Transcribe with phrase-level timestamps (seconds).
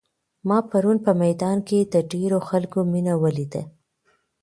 [0.47, 3.61] ما پرون په میدان کې د ډېرو خلکو مینه ولیده.